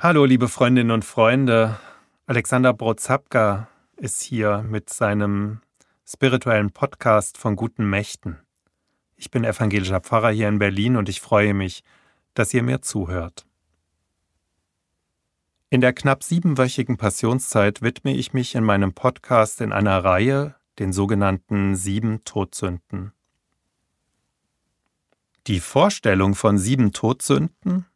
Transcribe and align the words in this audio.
Hallo, 0.00 0.24
liebe 0.26 0.46
Freundinnen 0.46 0.92
und 0.92 1.04
Freunde. 1.04 1.76
Alexander 2.26 2.72
Brozapka 2.72 3.66
ist 3.96 4.22
hier 4.22 4.62
mit 4.62 4.90
seinem 4.90 5.60
spirituellen 6.06 6.70
Podcast 6.70 7.36
von 7.36 7.56
guten 7.56 7.90
Mächten. 7.90 8.38
Ich 9.16 9.32
bin 9.32 9.42
evangelischer 9.42 9.98
Pfarrer 9.98 10.30
hier 10.30 10.46
in 10.46 10.60
Berlin 10.60 10.94
und 10.94 11.08
ich 11.08 11.20
freue 11.20 11.52
mich, 11.52 11.82
dass 12.34 12.54
ihr 12.54 12.62
mir 12.62 12.80
zuhört. 12.80 13.44
In 15.68 15.80
der 15.80 15.92
knapp 15.92 16.22
siebenwöchigen 16.22 16.96
Passionszeit 16.96 17.82
widme 17.82 18.14
ich 18.14 18.32
mich 18.32 18.54
in 18.54 18.62
meinem 18.62 18.92
Podcast 18.92 19.60
in 19.60 19.72
einer 19.72 20.04
Reihe 20.04 20.54
den 20.78 20.92
sogenannten 20.92 21.74
sieben 21.74 22.22
Todsünden. 22.22 23.10
Die 25.48 25.58
Vorstellung 25.58 26.36
von 26.36 26.56
sieben 26.56 26.92
Todsünden, 26.92 27.86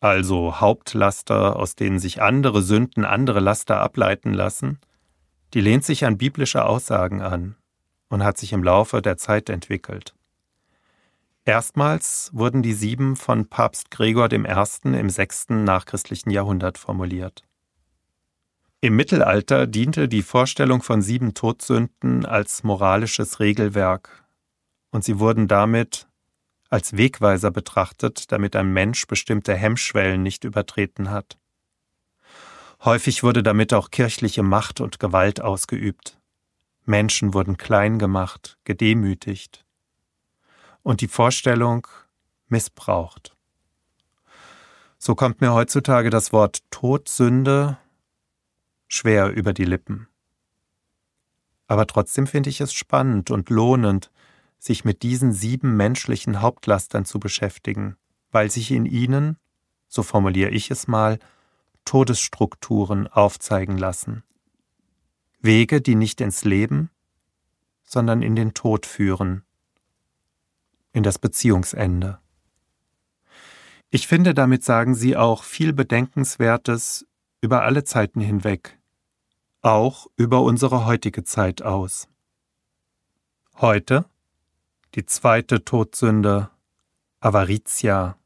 also 0.00 0.60
Hauptlaster, 0.60 1.56
aus 1.56 1.74
denen 1.74 1.98
sich 1.98 2.22
andere 2.22 2.62
Sünden 2.62 3.04
andere 3.04 3.40
Laster 3.40 3.80
ableiten 3.80 4.32
lassen, 4.32 4.78
die 5.54 5.60
lehnt 5.60 5.84
sich 5.84 6.04
an 6.04 6.18
biblische 6.18 6.64
Aussagen 6.64 7.22
an 7.22 7.56
und 8.08 8.22
hat 8.22 8.38
sich 8.38 8.52
im 8.52 8.62
Laufe 8.62 9.02
der 9.02 9.16
Zeit 9.16 9.48
entwickelt. 9.48 10.14
Erstmals 11.44 12.30
wurden 12.34 12.62
die 12.62 12.74
sieben 12.74 13.16
von 13.16 13.48
Papst 13.48 13.90
Gregor 13.90 14.30
I. 14.30 14.34
im 14.36 15.08
sechsten 15.08 15.64
nachchristlichen 15.64 16.30
Jahrhundert 16.30 16.76
formuliert. 16.76 17.42
Im 18.80 18.96
Mittelalter 18.96 19.66
diente 19.66 20.08
die 20.08 20.22
Vorstellung 20.22 20.82
von 20.82 21.02
sieben 21.02 21.34
Todsünden 21.34 22.26
als 22.26 22.64
moralisches 22.64 23.40
Regelwerk, 23.40 24.24
und 24.90 25.04
sie 25.04 25.18
wurden 25.18 25.48
damit 25.48 26.07
als 26.68 26.96
Wegweiser 26.96 27.50
betrachtet, 27.50 28.30
damit 28.30 28.54
ein 28.56 28.72
Mensch 28.72 29.06
bestimmte 29.06 29.54
Hemmschwellen 29.54 30.22
nicht 30.22 30.44
übertreten 30.44 31.10
hat. 31.10 31.38
Häufig 32.84 33.22
wurde 33.22 33.42
damit 33.42 33.74
auch 33.74 33.90
kirchliche 33.90 34.42
Macht 34.42 34.80
und 34.80 35.00
Gewalt 35.00 35.40
ausgeübt. 35.40 36.18
Menschen 36.84 37.34
wurden 37.34 37.56
klein 37.56 37.98
gemacht, 37.98 38.58
gedemütigt 38.64 39.64
und 40.82 41.00
die 41.00 41.08
Vorstellung 41.08 41.86
missbraucht. 42.48 43.36
So 44.98 45.14
kommt 45.14 45.40
mir 45.40 45.52
heutzutage 45.52 46.10
das 46.10 46.32
Wort 46.32 46.62
Todsünde 46.70 47.78
schwer 48.88 49.30
über 49.30 49.52
die 49.52 49.64
Lippen. 49.64 50.08
Aber 51.66 51.86
trotzdem 51.86 52.26
finde 52.26 52.50
ich 52.50 52.60
es 52.60 52.72
spannend 52.72 53.30
und 53.30 53.50
lohnend, 53.50 54.10
sich 54.58 54.84
mit 54.84 55.02
diesen 55.02 55.32
sieben 55.32 55.76
menschlichen 55.76 56.40
Hauptlastern 56.42 57.04
zu 57.04 57.20
beschäftigen, 57.20 57.96
weil 58.30 58.50
sich 58.50 58.70
in 58.70 58.86
ihnen, 58.86 59.36
so 59.88 60.02
formuliere 60.02 60.50
ich 60.50 60.70
es 60.70 60.88
mal, 60.88 61.18
Todesstrukturen 61.84 63.06
aufzeigen 63.06 63.78
lassen. 63.78 64.22
Wege, 65.40 65.80
die 65.80 65.94
nicht 65.94 66.20
ins 66.20 66.44
Leben, 66.44 66.90
sondern 67.84 68.22
in 68.22 68.36
den 68.36 68.52
Tod 68.52 68.84
führen, 68.84 69.44
in 70.92 71.02
das 71.02 71.18
Beziehungsende. 71.18 72.18
Ich 73.90 74.06
finde, 74.06 74.34
damit 74.34 74.64
sagen 74.64 74.94
Sie 74.94 75.16
auch 75.16 75.44
viel 75.44 75.72
Bedenkenswertes 75.72 77.06
über 77.40 77.62
alle 77.62 77.84
Zeiten 77.84 78.20
hinweg, 78.20 78.78
auch 79.62 80.08
über 80.16 80.42
unsere 80.42 80.84
heutige 80.84 81.24
Zeit 81.24 81.62
aus. 81.62 82.08
Heute 83.56 84.04
die 84.94 85.06
zweite 85.06 85.64
Todsünde, 85.64 86.50
Avaritia, 87.20 88.16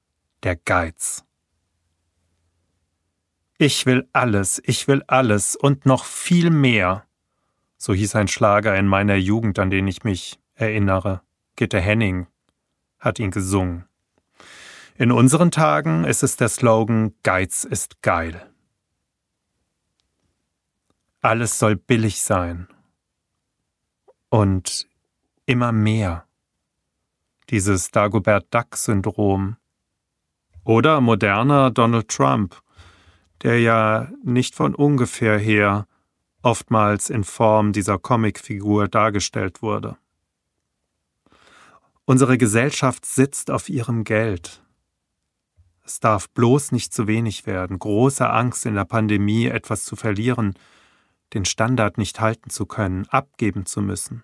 der 0.42 0.56
Geiz. 0.56 1.24
Ich 3.58 3.86
will 3.86 4.08
alles, 4.12 4.60
ich 4.64 4.88
will 4.88 5.02
alles 5.06 5.54
und 5.54 5.86
noch 5.86 6.04
viel 6.04 6.50
mehr. 6.50 7.06
So 7.76 7.94
hieß 7.94 8.16
ein 8.16 8.28
Schlager 8.28 8.76
in 8.76 8.86
meiner 8.86 9.16
Jugend, 9.16 9.58
an 9.58 9.70
den 9.70 9.86
ich 9.86 10.04
mich 10.04 10.40
erinnere. 10.54 11.22
Gitte 11.56 11.80
Henning 11.80 12.26
hat 12.98 13.18
ihn 13.18 13.30
gesungen. 13.30 13.86
In 14.96 15.10
unseren 15.10 15.50
Tagen 15.50 16.04
ist 16.04 16.22
es 16.22 16.36
der 16.36 16.48
Slogan 16.48 17.14
Geiz 17.22 17.64
ist 17.64 18.02
geil. 18.02 18.48
Alles 21.20 21.58
soll 21.58 21.76
billig 21.76 22.22
sein. 22.22 22.68
Und 24.28 24.88
immer 25.46 25.72
mehr. 25.72 26.26
Dieses 27.50 27.90
Dagobert 27.90 28.46
Duck-Syndrom. 28.54 29.56
Oder 30.64 31.00
moderner 31.00 31.70
Donald 31.70 32.08
Trump, 32.08 32.62
der 33.42 33.60
ja 33.60 34.10
nicht 34.24 34.54
von 34.54 34.74
ungefähr 34.74 35.38
her 35.38 35.86
oftmals 36.42 37.10
in 37.10 37.24
Form 37.24 37.72
dieser 37.72 37.98
Comicfigur 37.98 38.88
dargestellt 38.88 39.62
wurde. 39.62 39.96
Unsere 42.04 42.36
Gesellschaft 42.36 43.06
sitzt 43.06 43.50
auf 43.50 43.68
ihrem 43.68 44.04
Geld. 44.04 44.62
Es 45.84 46.00
darf 46.00 46.28
bloß 46.30 46.72
nicht 46.72 46.92
zu 46.92 47.06
wenig 47.06 47.46
werden, 47.46 47.78
große 47.78 48.28
Angst 48.28 48.66
in 48.66 48.74
der 48.74 48.84
Pandemie 48.84 49.46
etwas 49.46 49.84
zu 49.84 49.96
verlieren, 49.96 50.54
den 51.34 51.44
Standard 51.44 51.98
nicht 51.98 52.20
halten 52.20 52.50
zu 52.50 52.66
können, 52.66 53.06
abgeben 53.08 53.66
zu 53.66 53.80
müssen. 53.82 54.22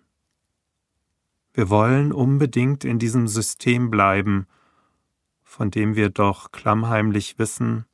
Wir 1.58 1.70
wollen 1.70 2.12
unbedingt 2.12 2.84
in 2.84 3.00
diesem 3.00 3.26
System 3.26 3.90
bleiben, 3.90 4.46
von 5.42 5.72
dem 5.72 5.96
wir 5.96 6.08
doch 6.08 6.52
klammheimlich 6.52 7.40
wissen, 7.40 7.84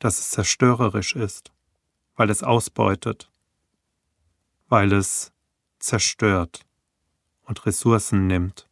dass 0.00 0.18
es 0.18 0.30
zerstörerisch 0.30 1.14
ist, 1.14 1.52
weil 2.16 2.30
es 2.30 2.42
ausbeutet, 2.42 3.30
weil 4.68 4.92
es 4.92 5.30
zerstört 5.78 6.66
und 7.42 7.64
Ressourcen 7.64 8.26
nimmt. 8.26 8.68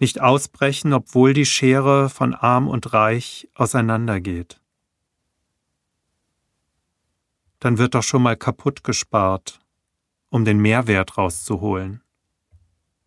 Nicht 0.00 0.20
ausbrechen, 0.20 0.92
obwohl 0.92 1.34
die 1.34 1.46
Schere 1.46 2.10
von 2.10 2.34
arm 2.34 2.66
und 2.66 2.94
reich 2.94 3.48
auseinandergeht. 3.54 4.60
Dann 7.60 7.78
wird 7.78 7.94
doch 7.94 8.02
schon 8.02 8.22
mal 8.22 8.36
kaputt 8.36 8.82
gespart, 8.82 9.60
um 10.28 10.44
den 10.44 10.58
Mehrwert 10.58 11.18
rauszuholen. 11.18 12.02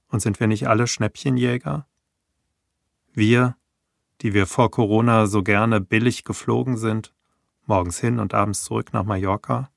Und 0.08 0.22
sind 0.22 0.40
wir 0.40 0.48
nicht 0.48 0.68
alle 0.68 0.88
Schnäppchenjäger? 0.88 1.88
Wir, 3.14 3.56
die 4.22 4.34
wir 4.34 4.48
vor 4.48 4.72
Corona 4.72 5.28
so 5.28 5.44
gerne 5.44 5.82
billig 5.82 6.24
geflogen 6.24 6.78
sind, 6.78 7.14
morgens 7.66 8.00
hin 8.00 8.20
und 8.20 8.34
abends 8.34 8.64
zurück 8.64 8.94
nach 8.94 9.04
Mallorca? 9.04 9.70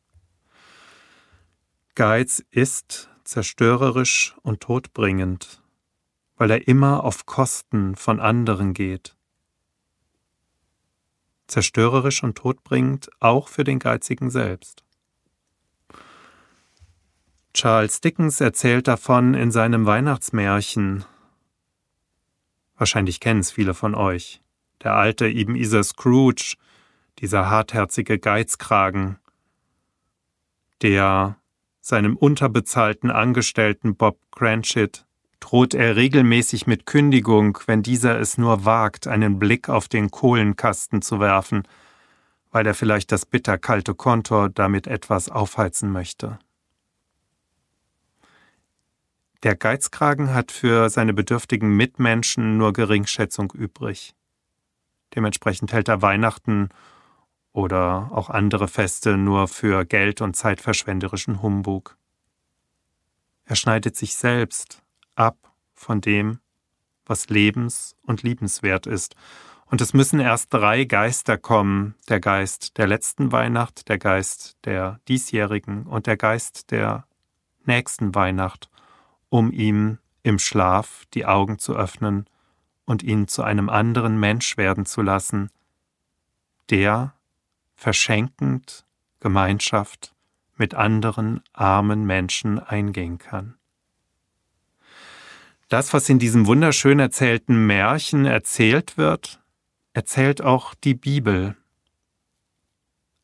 Geiz 1.94 2.42
ist 2.50 3.10
zerstörerisch 3.24 4.34
und 4.42 4.60
todbringend, 4.60 5.62
weil 6.36 6.50
er 6.50 6.66
immer 6.66 7.04
auf 7.04 7.26
Kosten 7.26 7.96
von 7.96 8.18
anderen 8.20 8.72
geht. 8.72 9.16
Zerstörerisch 11.46 12.22
und 12.22 12.36
todbringend 12.36 13.10
auch 13.20 13.48
für 13.48 13.64
den 13.64 13.78
Geizigen 13.78 14.30
selbst. 14.30 14.84
Charles 17.62 18.00
Dickens 18.00 18.40
erzählt 18.40 18.88
davon 18.88 19.34
in 19.34 19.52
seinem 19.52 19.86
Weihnachtsmärchen 19.86 21.04
Wahrscheinlich 22.76 23.20
kennen 23.20 23.38
es 23.38 23.52
viele 23.52 23.72
von 23.72 23.94
euch. 23.94 24.42
Der 24.82 24.96
alte 24.96 25.28
Ebenezer 25.28 25.84
Scrooge, 25.84 26.56
dieser 27.20 27.50
hartherzige 27.50 28.18
Geizkragen, 28.18 29.20
der 30.82 31.36
seinem 31.80 32.16
unterbezahlten 32.16 33.12
Angestellten 33.12 33.94
Bob 33.94 34.18
Cranchit 34.32 35.06
droht 35.38 35.72
er 35.72 35.94
regelmäßig 35.94 36.66
mit 36.66 36.84
Kündigung, 36.84 37.56
wenn 37.66 37.84
dieser 37.84 38.18
es 38.18 38.38
nur 38.38 38.64
wagt, 38.64 39.06
einen 39.06 39.38
Blick 39.38 39.68
auf 39.68 39.86
den 39.86 40.10
Kohlenkasten 40.10 41.00
zu 41.00 41.20
werfen, 41.20 41.62
weil 42.50 42.66
er 42.66 42.74
vielleicht 42.74 43.12
das 43.12 43.24
bitterkalte 43.24 43.94
Kontor 43.94 44.48
damit 44.48 44.88
etwas 44.88 45.28
aufheizen 45.28 45.92
möchte. 45.92 46.40
Der 49.42 49.56
Geizkragen 49.56 50.32
hat 50.32 50.52
für 50.52 50.88
seine 50.88 51.12
bedürftigen 51.12 51.76
Mitmenschen 51.76 52.56
nur 52.58 52.72
Geringschätzung 52.72 53.50
übrig. 53.52 54.14
Dementsprechend 55.16 55.72
hält 55.72 55.88
er 55.88 56.00
Weihnachten 56.00 56.68
oder 57.52 58.08
auch 58.12 58.30
andere 58.30 58.68
Feste 58.68 59.16
nur 59.16 59.48
für 59.48 59.84
Geld 59.84 60.20
und 60.20 60.36
zeitverschwenderischen 60.36 61.42
Humbug. 61.42 61.96
Er 63.44 63.56
schneidet 63.56 63.96
sich 63.96 64.14
selbst 64.14 64.80
ab 65.16 65.36
von 65.74 66.00
dem, 66.00 66.38
was 67.04 67.28
lebens- 67.28 67.96
und 68.02 68.22
liebenswert 68.22 68.86
ist. 68.86 69.16
Und 69.66 69.80
es 69.80 69.92
müssen 69.92 70.20
erst 70.20 70.54
drei 70.54 70.84
Geister 70.84 71.36
kommen, 71.36 71.96
der 72.08 72.20
Geist 72.20 72.78
der 72.78 72.86
letzten 72.86 73.32
Weihnacht, 73.32 73.88
der 73.88 73.98
Geist 73.98 74.56
der 74.64 75.00
diesjährigen 75.08 75.86
und 75.86 76.06
der 76.06 76.16
Geist 76.16 76.70
der 76.70 77.06
nächsten 77.64 78.14
Weihnacht, 78.14 78.70
um 79.32 79.50
ihm 79.50 79.96
im 80.22 80.38
Schlaf 80.38 81.06
die 81.14 81.24
Augen 81.24 81.58
zu 81.58 81.74
öffnen 81.74 82.26
und 82.84 83.02
ihn 83.02 83.28
zu 83.28 83.42
einem 83.42 83.70
anderen 83.70 84.20
Mensch 84.20 84.58
werden 84.58 84.84
zu 84.84 85.00
lassen, 85.00 85.48
der 86.68 87.14
verschenkend 87.74 88.84
Gemeinschaft 89.20 90.14
mit 90.58 90.74
anderen 90.74 91.40
armen 91.54 92.04
Menschen 92.04 92.58
eingehen 92.58 93.16
kann. 93.16 93.54
Das, 95.70 95.94
was 95.94 96.10
in 96.10 96.18
diesem 96.18 96.46
wunderschön 96.46 96.98
erzählten 96.98 97.66
Märchen 97.66 98.26
erzählt 98.26 98.98
wird, 98.98 99.40
erzählt 99.94 100.42
auch 100.42 100.74
die 100.74 100.94
Bibel, 100.94 101.56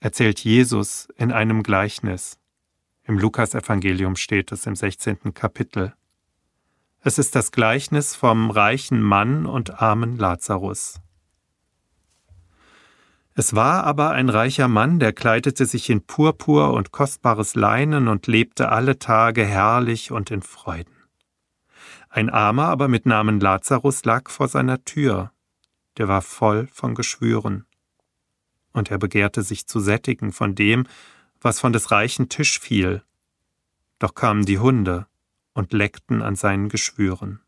erzählt 0.01 0.41
Jesus 0.41 1.09
in 1.17 1.33
einem 1.33 1.63
Gleichnis. 1.63 2.39
Im 3.03 3.19
Lukasevangelium 3.19 4.17
steht 4.17 4.53
es 4.53 4.65
im 4.65 4.75
16. 4.75 5.35
Kapitel. 5.35 5.93
Es 7.01 7.17
ist 7.17 7.37
das 7.37 7.53
Gleichnis 7.53 8.17
vom 8.17 8.51
reichen 8.51 9.01
Mann 9.01 9.47
und 9.47 9.81
armen 9.81 10.19
Lazarus. 10.19 11.01
Es 13.35 13.55
war 13.55 13.85
aber 13.85 14.11
ein 14.11 14.29
reicher 14.29 14.67
Mann, 14.67 14.99
der 14.99 15.13
kleidete 15.13 15.65
sich 15.65 15.91
in 15.91 16.05
Purpur 16.05 16.73
und 16.73 16.91
kostbares 16.91 17.55
Leinen 17.55 18.09
und 18.09 18.27
lebte 18.27 18.71
alle 18.71 18.99
Tage 18.99 19.45
herrlich 19.45 20.11
und 20.11 20.33
in 20.33 20.43
Freuden. 20.43 20.93
Ein 22.09 22.31
Armer 22.31 22.65
aber 22.65 22.89
mit 22.89 23.07
Namen 23.07 23.39
Lazarus 23.39 24.05
lag 24.05 24.29
vor 24.29 24.49
seiner 24.49 24.85
Tür, 24.85 25.31
der 25.99 26.09
war 26.09 26.21
voll 26.21 26.67
von 26.73 26.97
Geschwüren. 26.97 27.65
Und 28.73 28.91
er 28.91 28.99
begehrte 28.99 29.43
sich 29.43 29.69
zu 29.69 29.79
sättigen 29.79 30.33
von 30.33 30.57
dem, 30.57 30.85
was 31.41 31.61
von 31.61 31.73
des 31.73 31.93
reichen 31.93 32.29
Tisch 32.29 32.59
fiel. 32.59 33.05
Doch 34.01 34.17
kamen 34.17 34.45
die 34.45 34.59
Hunde 34.59 35.07
und 35.59 35.73
leckten 35.73 36.23
an 36.23 36.37
seinen 36.37 36.69
Geschwüren. 36.69 37.41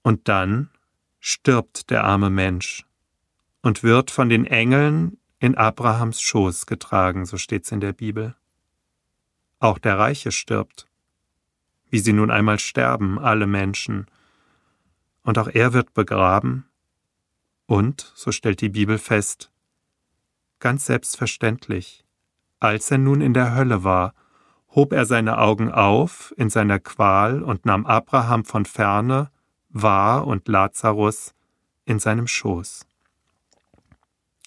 Und 0.00 0.26
dann 0.26 0.70
stirbt 1.18 1.90
der 1.90 2.04
arme 2.04 2.30
Mensch 2.30 2.86
und 3.60 3.82
wird 3.82 4.10
von 4.10 4.30
den 4.30 4.46
Engeln 4.46 5.18
in 5.38 5.54
Abrahams 5.54 6.22
Schoß 6.22 6.64
getragen, 6.64 7.26
so 7.26 7.36
steht's 7.36 7.70
in 7.70 7.80
der 7.80 7.92
Bibel. 7.92 8.34
Auch 9.58 9.76
der 9.76 9.98
Reiche 9.98 10.32
stirbt, 10.32 10.86
wie 11.90 11.98
sie 11.98 12.14
nun 12.14 12.30
einmal 12.30 12.58
sterben, 12.58 13.18
alle 13.18 13.46
Menschen, 13.46 14.06
und 15.24 15.36
auch 15.36 15.48
er 15.48 15.74
wird 15.74 15.92
begraben, 15.92 16.64
und, 17.66 18.10
so 18.14 18.32
stellt 18.32 18.62
die 18.62 18.70
Bibel 18.70 18.96
fest, 18.96 19.52
ganz 20.58 20.86
selbstverständlich, 20.86 22.02
als 22.60 22.90
er 22.90 22.96
nun 22.96 23.20
in 23.20 23.34
der 23.34 23.54
Hölle 23.54 23.84
war, 23.84 24.14
hob 24.74 24.92
er 24.92 25.04
seine 25.06 25.38
Augen 25.38 25.70
auf 25.70 26.32
in 26.36 26.50
seiner 26.50 26.78
Qual 26.78 27.42
und 27.42 27.66
nahm 27.66 27.86
Abraham 27.86 28.44
von 28.44 28.64
ferne 28.64 29.30
war 29.68 30.26
und 30.26 30.48
Lazarus 30.48 31.34
in 31.84 31.98
seinem 31.98 32.26
Schoß. 32.26 32.86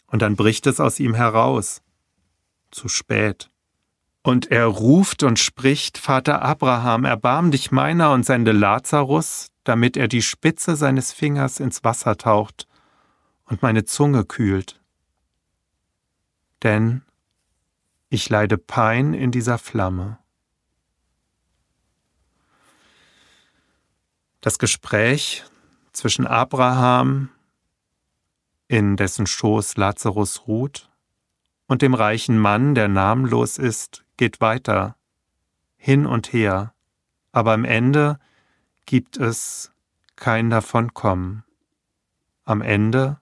Und 0.07 0.21
dann 0.21 0.35
bricht 0.35 0.67
es 0.67 0.79
aus 0.79 0.99
ihm 0.99 1.13
heraus. 1.13 1.81
Zu 2.71 2.87
spät. 2.87 3.49
Und 4.21 4.51
er 4.51 4.65
ruft 4.65 5.23
und 5.23 5.39
spricht, 5.39 5.97
Vater 5.97 6.41
Abraham, 6.41 7.03
erbarm 7.03 7.51
dich 7.51 7.71
meiner 7.71 8.13
und 8.13 8.25
sende 8.25 8.51
Lazarus, 8.51 9.47
damit 9.63 9.97
er 9.97 10.07
die 10.07 10.21
Spitze 10.21 10.75
seines 10.75 11.11
Fingers 11.11 11.59
ins 11.59 11.83
Wasser 11.83 12.17
taucht 12.17 12.67
und 13.45 13.61
meine 13.61 13.85
Zunge 13.85 14.23
kühlt. 14.23 14.81
Denn 16.63 17.01
ich 18.13 18.29
leide 18.29 18.59
Pein 18.59 19.15
in 19.15 19.31
dieser 19.31 19.57
Flamme. 19.57 20.19
Das 24.39 24.59
Gespräch 24.59 25.43
zwischen 25.93 26.27
Abraham, 26.27 27.29
in 28.67 28.97
dessen 28.97 29.25
Schoß 29.25 29.77
Lazarus 29.77 30.47
ruht, 30.47 30.91
und 31.65 31.81
dem 31.81 31.95
reichen 31.95 32.37
Mann, 32.37 32.75
der 32.75 32.87
namenlos 32.87 33.57
ist, 33.57 34.05
geht 34.15 34.41
weiter, 34.41 34.95
hin 35.75 36.05
und 36.05 36.31
her, 36.33 36.75
aber 37.31 37.53
am 37.53 37.65
Ende 37.65 38.19
gibt 38.85 39.17
es 39.17 39.71
kein 40.15 40.51
Davonkommen. 40.51 41.45
Am 42.45 42.61
Ende 42.61 43.19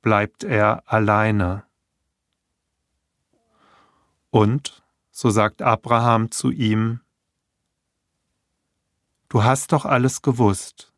bleibt 0.00 0.42
er 0.42 0.82
alleine. 0.86 1.62
Und, 4.32 4.82
so 5.10 5.28
sagt 5.28 5.60
Abraham 5.60 6.30
zu 6.30 6.50
ihm, 6.50 7.02
Du 9.28 9.44
hast 9.44 9.72
doch 9.72 9.84
alles 9.84 10.22
gewusst. 10.22 10.90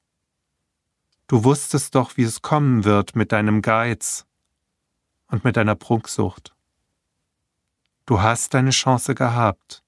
Du 1.27 1.43
wusstest 1.43 1.97
doch, 1.97 2.17
wie 2.17 2.23
es 2.23 2.43
kommen 2.43 2.85
wird 2.85 3.17
mit 3.17 3.33
deinem 3.33 3.61
Geiz 3.61 4.25
und 5.27 5.43
mit 5.43 5.57
deiner 5.57 5.75
Prunksucht. 5.75 6.55
Du 8.07 8.23
hast 8.23 8.55
deine 8.55 8.71
Chance 8.71 9.17
gehabt. 9.17 9.83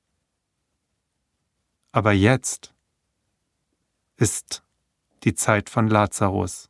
Aber 1.92 2.12
jetzt 2.12 2.74
ist 4.16 4.64
die 5.22 5.34
Zeit 5.34 5.70
von 5.70 5.86
Lazarus. 5.86 6.68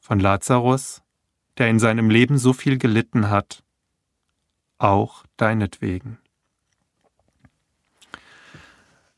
Von 0.00 0.18
Lazarus, 0.18 1.02
der 1.58 1.68
in 1.68 1.78
seinem 1.78 2.08
Leben 2.08 2.38
so 2.38 2.54
viel 2.54 2.78
gelitten 2.78 3.28
hat, 3.28 3.62
auch 4.78 5.24
deinetwegen. 5.36 6.18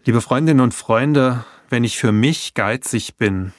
Liebe 0.05 0.21
Freundinnen 0.21 0.61
und 0.61 0.75
Freunde, 0.75 1.45
wenn 1.69 1.85
ich 1.85 1.99
für 1.99 2.13
mich 2.13 2.55
geizig 2.55 3.17
bin, 3.17 3.53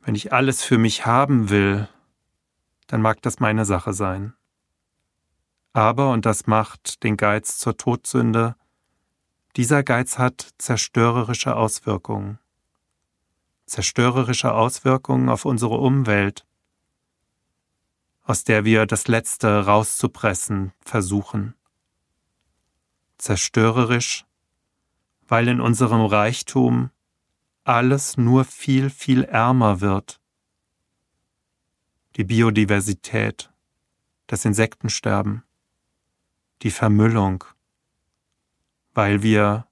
wenn 0.00 0.14
ich 0.14 0.32
alles 0.32 0.62
für 0.62 0.78
mich 0.78 1.06
haben 1.06 1.48
will, 1.48 1.88
dann 2.88 3.00
mag 3.00 3.22
das 3.22 3.40
meine 3.40 3.64
Sache 3.64 3.92
sein. 3.92 4.34
Aber, 5.72 6.10
und 6.10 6.26
das 6.26 6.46
macht 6.46 7.02
den 7.02 7.16
Geiz 7.16 7.56
zur 7.58 7.76
Todsünde, 7.76 8.56
dieser 9.56 9.82
Geiz 9.82 10.18
hat 10.18 10.48
zerstörerische 10.58 11.56
Auswirkungen. 11.56 12.38
Zerstörerische 13.66 14.52
Auswirkungen 14.52 15.28
auf 15.28 15.44
unsere 15.44 15.76
Umwelt, 15.76 16.46
aus 18.32 18.44
der 18.44 18.64
wir 18.64 18.86
das 18.86 19.08
Letzte 19.08 19.66
rauszupressen 19.66 20.72
versuchen. 20.80 21.54
Zerstörerisch 23.18 24.24
weil 25.28 25.48
in 25.48 25.60
unserem 25.60 26.02
Reichtum 26.06 26.90
alles 27.64 28.16
nur 28.16 28.46
viel, 28.46 28.88
viel 28.88 29.24
ärmer 29.24 29.82
wird. 29.82 30.18
Die 32.16 32.24
Biodiversität, 32.24 33.52
das 34.28 34.46
Insektensterben, 34.46 35.42
die 36.62 36.70
Vermüllung, 36.70 37.44
weil 38.94 39.22
wir 39.22 39.66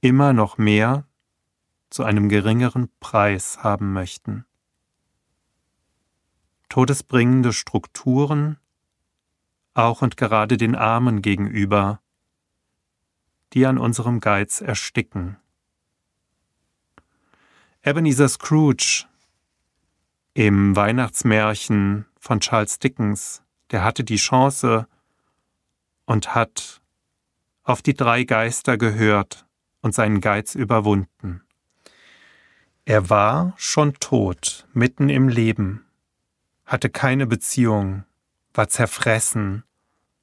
immer 0.00 0.32
noch 0.32 0.56
mehr 0.56 1.04
zu 1.90 2.04
einem 2.04 2.28
geringeren 2.28 2.88
Preis 3.00 3.64
haben 3.64 3.92
möchten. 3.92 4.46
Todesbringende 6.70 7.52
Strukturen, 7.52 8.56
auch 9.74 10.02
und 10.02 10.16
gerade 10.16 10.56
den 10.56 10.76
Armen 10.76 11.20
gegenüber, 11.20 12.00
die 13.52 13.66
an 13.66 13.76
unserem 13.76 14.20
Geiz 14.20 14.60
ersticken. 14.60 15.36
Ebenezer 17.82 18.28
Scrooge 18.28 19.06
im 20.32 20.76
Weihnachtsmärchen 20.76 22.06
von 22.20 22.38
Charles 22.38 22.78
Dickens, 22.78 23.42
der 23.72 23.82
hatte 23.82 24.04
die 24.04 24.16
Chance 24.16 24.86
und 26.06 26.36
hat 26.36 26.80
auf 27.64 27.82
die 27.82 27.94
drei 27.94 28.22
Geister 28.22 28.78
gehört 28.78 29.44
und 29.80 29.92
seinen 29.92 30.20
Geiz 30.20 30.54
überwunden. 30.54 31.42
Er 32.84 33.10
war 33.10 33.54
schon 33.56 33.94
tot, 33.94 34.68
mitten 34.72 35.08
im 35.08 35.28
Leben, 35.28 35.84
hatte 36.70 36.88
keine 36.88 37.26
Beziehung, 37.26 38.04
war 38.54 38.68
zerfressen 38.68 39.64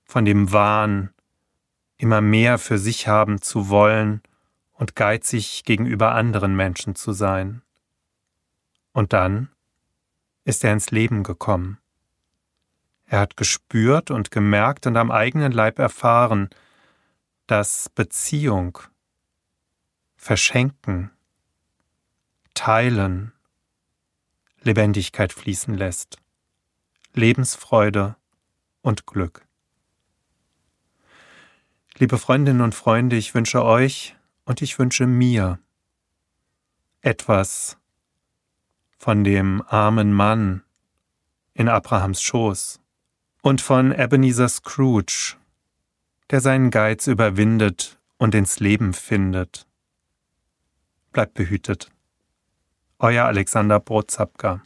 von 0.05 0.23
dem 0.23 0.53
Wahn, 0.53 1.13
immer 1.97 2.21
mehr 2.21 2.57
für 2.57 2.77
sich 2.77 3.09
haben 3.09 3.41
zu 3.41 3.67
wollen 3.67 4.21
und 4.71 4.95
geizig 4.95 5.65
gegenüber 5.65 6.13
anderen 6.13 6.55
Menschen 6.55 6.95
zu 6.95 7.11
sein. 7.11 7.63
Und 8.93 9.11
dann 9.11 9.49
ist 10.45 10.63
er 10.63 10.71
ins 10.71 10.89
Leben 10.89 11.23
gekommen. 11.23 11.79
Er 13.07 13.19
hat 13.19 13.35
gespürt 13.35 14.09
und 14.09 14.31
gemerkt 14.31 14.87
und 14.87 14.95
am 14.95 15.11
eigenen 15.11 15.51
Leib 15.51 15.79
erfahren, 15.79 16.49
dass 17.45 17.89
Beziehung, 17.89 18.79
Verschenken, 20.15 21.11
Teilen 22.53 23.33
Lebendigkeit 24.61 25.33
fließen 25.33 25.73
lässt, 25.73 26.19
Lebensfreude 27.17 28.15
und 28.81 29.07
Glück. 29.07 29.45
Liebe 31.97 32.19
Freundinnen 32.19 32.61
und 32.61 32.75
Freunde, 32.75 33.15
ich 33.15 33.33
wünsche 33.33 33.63
euch 33.63 34.15
und 34.45 34.61
ich 34.61 34.77
wünsche 34.77 35.07
mir 35.07 35.59
etwas 37.01 37.77
von 38.99 39.23
dem 39.23 39.63
armen 39.67 40.13
Mann 40.13 40.63
in 41.55 41.69
Abrahams 41.69 42.21
Schoß 42.21 42.79
und 43.41 43.61
von 43.61 43.91
Ebenezer 43.91 44.47
Scrooge, 44.47 45.37
der 46.29 46.39
seinen 46.39 46.69
Geiz 46.69 47.07
überwindet 47.07 47.99
und 48.17 48.35
ins 48.35 48.59
Leben 48.59 48.93
findet. 48.93 49.65
Bleibt 51.13 51.33
behütet. 51.33 51.89
Euer 52.99 53.25
Alexander 53.25 53.79
Brotzapka 53.79 54.61